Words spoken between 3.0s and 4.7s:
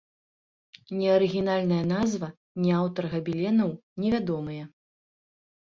габеленаў невядомыя.